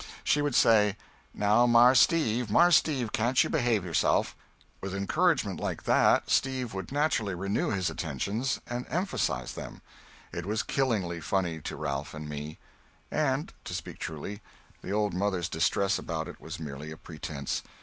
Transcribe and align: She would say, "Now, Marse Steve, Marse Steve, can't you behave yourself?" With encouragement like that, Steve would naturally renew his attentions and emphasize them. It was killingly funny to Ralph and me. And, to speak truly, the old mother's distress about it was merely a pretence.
She 0.23 0.41
would 0.41 0.55
say, 0.55 0.97
"Now, 1.31 1.67
Marse 1.67 1.99
Steve, 1.99 2.49
Marse 2.49 2.77
Steve, 2.77 3.11
can't 3.11 3.43
you 3.43 3.51
behave 3.51 3.85
yourself?" 3.85 4.35
With 4.81 4.95
encouragement 4.95 5.59
like 5.59 5.83
that, 5.83 6.27
Steve 6.31 6.73
would 6.73 6.91
naturally 6.91 7.35
renew 7.35 7.69
his 7.69 7.87
attentions 7.91 8.59
and 8.65 8.87
emphasize 8.89 9.53
them. 9.53 9.83
It 10.33 10.47
was 10.47 10.63
killingly 10.63 11.21
funny 11.21 11.61
to 11.61 11.75
Ralph 11.75 12.15
and 12.15 12.27
me. 12.27 12.57
And, 13.11 13.53
to 13.63 13.75
speak 13.75 13.99
truly, 13.99 14.41
the 14.81 14.89
old 14.91 15.13
mother's 15.13 15.47
distress 15.47 15.99
about 15.99 16.27
it 16.27 16.41
was 16.41 16.59
merely 16.59 16.89
a 16.89 16.97
pretence. 16.97 17.61